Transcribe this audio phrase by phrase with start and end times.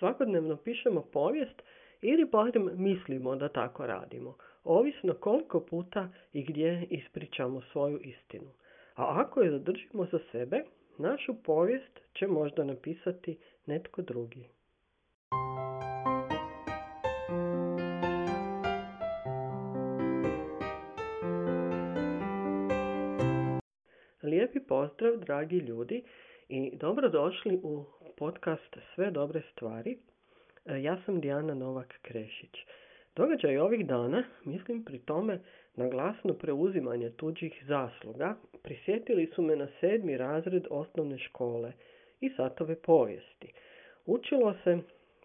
[0.00, 1.62] svakodnevno pišemo povijest
[2.02, 8.50] ili barem mislimo da tako radimo, ovisno koliko puta i gdje ispričamo svoju istinu.
[8.94, 10.64] A ako je zadržimo za sebe,
[10.98, 14.48] našu povijest će možda napisati netko drugi.
[24.22, 26.02] Lijepi pozdrav, dragi ljudi,
[26.50, 27.84] i dobrodošli u
[28.16, 29.98] podcast Sve dobre stvari.
[30.66, 32.64] E, ja sam Dijana Novak-Krešić.
[33.16, 35.40] Događaj ovih dana, mislim pri tome
[35.76, 41.72] na glasno preuzimanje tuđih zasluga, prisjetili su me na sedmi razred osnovne škole
[42.20, 43.52] i satove povijesti.
[44.06, 44.78] Učilo se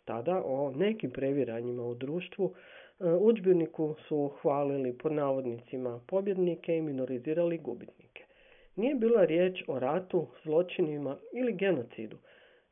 [0.05, 2.54] tada o nekim previranjima u društvu,
[2.99, 8.24] e, udžbeniku su hvalili pod navodnicima pobjednike i minorizirali gubitnike.
[8.75, 12.17] Nije bila riječ o ratu, zločinima ili genocidu.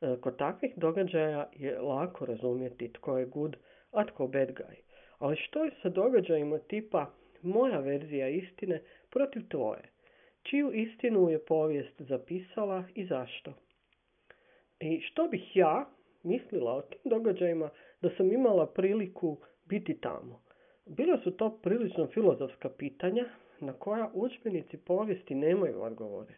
[0.00, 3.56] E, kod takvih događaja je lako razumjeti tko je good,
[3.92, 4.76] a tko bad guy.
[5.18, 7.10] Ali što je sa događajima tipa
[7.42, 9.82] moja verzija istine protiv tvoje?
[10.42, 13.52] Čiju istinu je povijest zapisala i zašto?
[14.80, 15.86] I što bih ja
[16.22, 20.42] mislila o tim događajima da sam imala priliku biti tamo?
[20.86, 23.24] Bila su to prilično filozofska pitanja
[23.60, 26.34] na koja učbenici povijesti nemaju odgovore.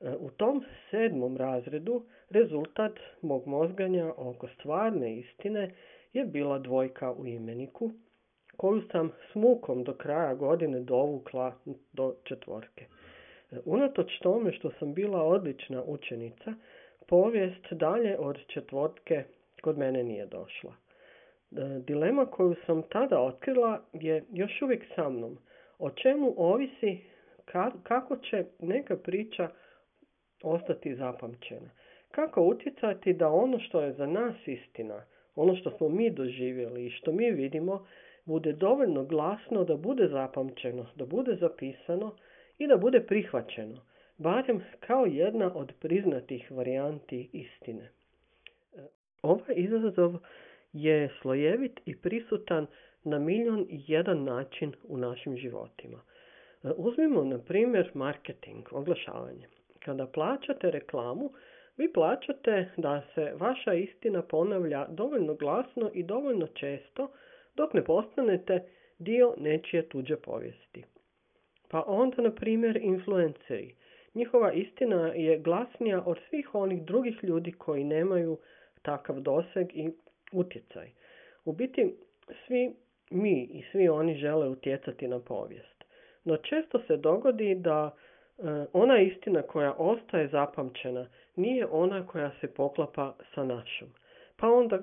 [0.00, 2.92] E, u tom sedmom razredu rezultat
[3.22, 5.70] mog mozganja oko stvarne istine
[6.12, 7.90] je bila dvojka u imeniku,
[8.56, 9.36] koju sam s
[9.84, 11.54] do kraja godine dovukla
[11.92, 12.84] do četvorke.
[13.50, 16.54] E, unatoč tome što sam bila odlična učenica,
[17.06, 19.24] povijest dalje od četvorke
[19.62, 20.72] kod mene nije došla.
[20.72, 25.38] E, dilema koju sam tada otkrila je još uvijek sa mnom–
[25.78, 26.98] o čemu ovisi
[27.82, 29.48] kako će neka priča
[30.42, 31.70] ostati zapamćena.
[32.10, 36.90] Kako utjecati da ono što je za nas istina, ono što smo mi doživjeli i
[36.90, 37.86] što mi vidimo,
[38.24, 42.14] bude dovoljno glasno da bude zapamćeno, da bude zapisano
[42.58, 43.82] i da bude prihvaćeno,
[44.18, 47.90] barem kao jedna od priznatih varijanti istine.
[49.22, 50.14] Ovaj izazov
[50.72, 52.66] je slojevit i prisutan
[53.08, 56.00] na milion i jedan način u našim životima.
[56.64, 59.48] E, uzmimo na primjer marketing, oglašavanje.
[59.78, 61.30] Kada plaćate reklamu,
[61.76, 67.10] vi plaćate da se vaša istina ponavlja dovoljno glasno i dovoljno često
[67.56, 68.64] dok ne postanete
[68.98, 70.84] dio nečije tuđe povijesti.
[71.70, 73.74] Pa onda, na primjer, influenceri.
[74.14, 78.38] Njihova istina je glasnija od svih onih drugih ljudi koji nemaju
[78.82, 79.90] takav doseg i
[80.32, 80.90] utjecaj.
[81.44, 81.94] U biti,
[82.46, 82.74] svi
[83.10, 85.84] mi i svi oni žele utjecati na povijest.
[86.24, 88.42] No često se dogodi da e,
[88.72, 93.88] ona istina koja ostaje zapamćena nije ona koja se poklapa sa našom.
[94.36, 94.78] Pa onda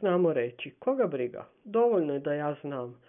[0.00, 3.02] znamo reći, koga briga, dovoljno je da ja znam.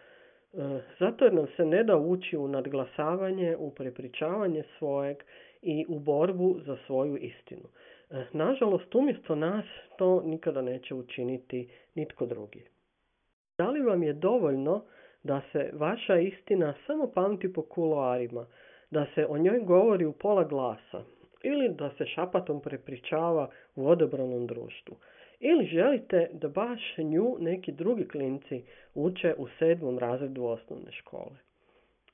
[0.54, 5.18] E, zato jer nam se ne da ući u nadglasavanje, u prepričavanje svojeg
[5.62, 7.70] i u borbu za svoju istinu.
[8.10, 9.66] E, nažalost, umjesto nas
[9.98, 12.64] to nikada neće učiniti nitko drugi.
[13.58, 14.84] Da li vam je dovoljno
[15.24, 18.46] da se vaša istina samo pamti po kuloarima,
[18.92, 21.02] da se o njoj govori u pola glasa
[21.44, 24.98] ili da se šapatom prepričava u odobranom društvu?
[25.40, 28.64] Ili želite da baš nju neki drugi klinci
[28.96, 31.38] uče u sedmom razredu osnovne škole?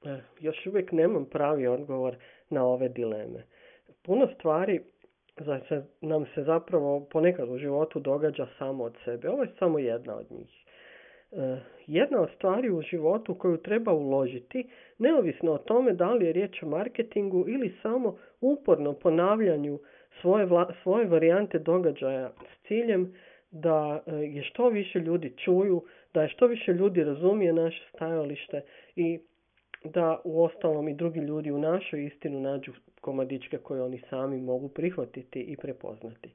[0.06, 2.16] E, još uvijek nemam pravi odgovor
[2.50, 3.44] na ove dileme.
[4.04, 4.82] Puno stvari
[6.02, 9.30] nam se zapravo ponekad u životu događa samo od sebe.
[9.30, 10.63] Ovo je samo jedna od njih.
[11.36, 11.58] Eh,
[11.88, 14.68] jedna od stvari u životu koju treba uložiti,
[14.98, 19.80] neovisno o tome da li je riječ o marketingu ili samo uporno ponavljanju
[20.22, 20.48] svoje,
[20.84, 23.14] svoje varijante događaja s ciljem
[23.52, 25.84] da eh, je što više ljudi čuju,
[26.14, 28.62] da je što više ljudi razumije naše stajalište
[28.96, 29.20] i
[29.84, 32.72] da u ostalom i drugi ljudi u našoj istinu nađu
[33.02, 36.30] komadičke koje oni sami mogu prihvatiti i prepoznati.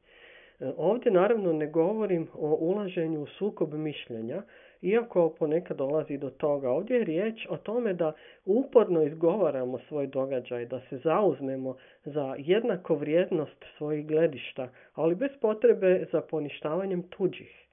[0.60, 4.42] Eh, ovdje naravno ne govorim o ulaženju u sukob mišljenja,
[4.82, 6.70] iako ponekad dolazi do toga.
[6.70, 8.12] Ovdje je riječ o tome da
[8.44, 16.06] uporno izgovaramo svoj događaj, da se zauzmemo za jednako vrijednost svojih gledišta, ali bez potrebe
[16.12, 17.68] za poništavanjem tuđih.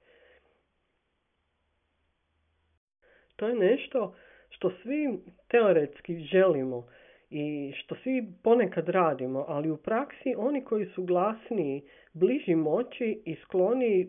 [3.36, 4.14] To je nešto
[4.50, 5.18] što svi
[5.48, 6.86] teoretski želimo
[7.30, 11.82] i što svi ponekad radimo, ali u praksi oni koji su glasniji,
[12.12, 14.08] bliži moći i skloniji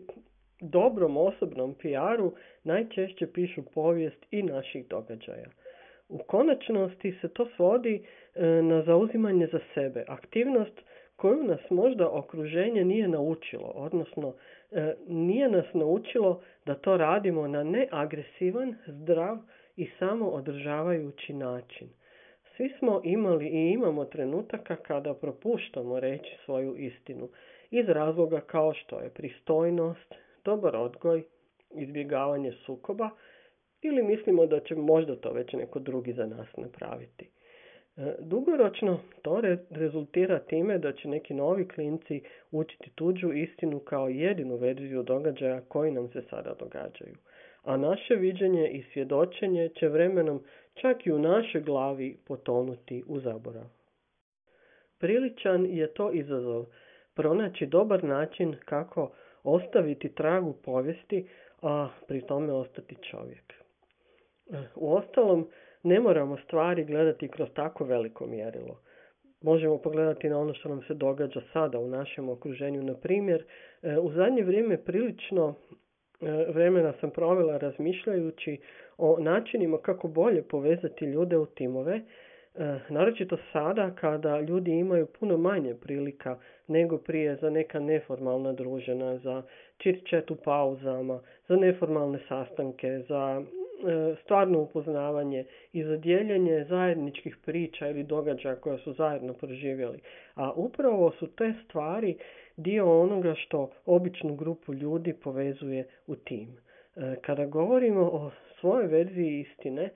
[0.60, 2.32] dobrom osobnom PR-u
[2.64, 5.48] najčešće pišu povijest i naših događaja.
[6.08, 8.02] U konačnosti se to svodi
[8.34, 10.80] e, na zauzimanje za sebe, aktivnost
[11.16, 14.34] koju nas možda okruženje nije naučilo, odnosno
[15.06, 19.38] nije nas naučilo da to radimo na neagresivan, zdrav
[19.76, 21.88] i samo održavajući način.
[22.56, 27.28] Svi smo imali i imamo trenutaka kada propuštamo reći svoju istinu
[27.70, 31.24] iz razloga kao što je pristojnost, dobar odgoj,
[31.70, 33.10] izbjegavanje sukoba
[33.82, 37.30] ili mislimo da će možda to već neko drugi za nas napraviti.
[37.96, 39.40] E, dugoročno to
[39.70, 45.92] rezultira time da će neki novi klinci učiti tuđu istinu kao jedinu verziju događaja koji
[45.92, 47.16] nam se sada događaju.
[47.62, 50.44] A naše viđenje i svjedočenje će vremenom
[50.74, 53.64] čak i u našoj glavi potonuti u zaborav.
[54.98, 56.66] Priličan je to izazov,
[57.14, 59.10] pronaći dobar način kako
[59.44, 61.28] ostaviti tragu povijesti,
[61.62, 63.54] a pri tome ostati čovjek.
[64.74, 65.48] U ostalom,
[65.82, 68.80] ne moramo stvari gledati kroz tako veliko mjerilo.
[69.42, 72.82] Možemo pogledati na ono što nam se događa sada u našem okruženju.
[72.82, 73.44] Na primjer,
[73.82, 75.54] e, u zadnje vrijeme prilično
[76.20, 78.58] e, vremena sam provela razmišljajući
[78.98, 82.00] o načinima kako bolje povezati ljude u timove,
[82.58, 89.18] e, naročito sada kada ljudi imaju puno manje prilika nego prije za neka neformalna družena,
[89.18, 89.42] za
[89.82, 93.42] chit u pauzama, za neformalne sastanke, za
[93.78, 100.00] E, stvarno upoznavanje i zadjeljenje zajedničkih priča ili događaja koja su zajedno proživjeli.
[100.34, 102.16] A upravo su te stvari
[102.56, 106.48] dio onoga što običnu grupu ljudi povezuje u tim.
[106.96, 109.90] E, kada govorimo o svojoj verziji istine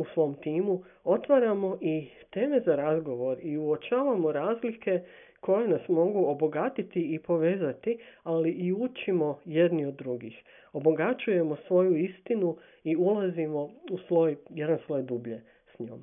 [0.00, 5.00] u svom timu, otvaramo i teme za razgovor i uočavamo razlike
[5.40, 10.42] koje nas mogu obogatiti i povezati, ali i učimo jedni od drugih.
[10.72, 15.42] Obogaćujemo svoju istinu i ulazimo u sloj, jedan sloj dublje
[15.76, 16.00] s njom.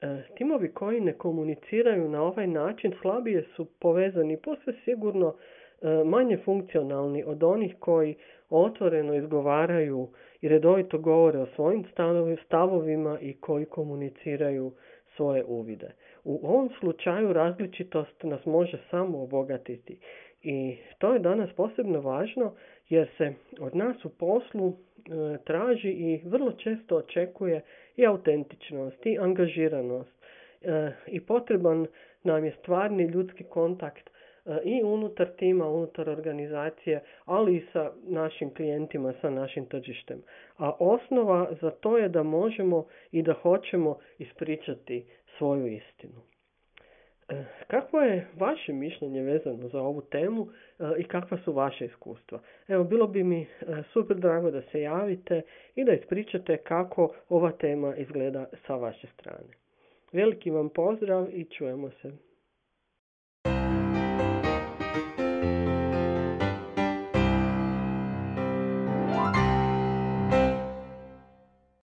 [0.00, 6.38] E, timovi koji ne komuniciraju na ovaj način slabije su povezani posve sigurno e, manje
[6.44, 8.14] funkcionalni od onih koji
[8.56, 10.08] otvoreno izgovaraju
[10.40, 11.84] i redovito govore o svojim
[12.46, 14.72] stavovima i koji komuniciraju
[15.16, 15.90] svoje uvide.
[16.24, 19.98] U ovom slučaju različitost nas može samo obogatiti
[20.42, 22.52] i to je danas posebno važno
[22.88, 27.60] jer se od nas u poslu e, traži i vrlo često očekuje
[27.96, 30.10] i autentičnost i angažiranost
[30.62, 31.86] e, i potreban
[32.24, 34.10] nam je stvarni ljudski kontakt
[34.64, 40.22] i unutar tima, unutar organizacije, ali i sa našim klijentima, sa našim tržištem.
[40.56, 45.06] A osnova za to je da možemo i da hoćemo ispričati
[45.38, 46.20] svoju istinu.
[47.28, 50.48] E, kakvo je vaše mišljenje vezano za ovu temu
[50.78, 52.40] e, i kakva su vaše iskustva?
[52.68, 53.46] Evo, bilo bi mi e,
[53.92, 55.42] super drago da se javite
[55.74, 59.48] i da ispričate kako ova tema izgleda sa vaše strane.
[60.12, 62.31] Veliki vam pozdrav i čujemo se.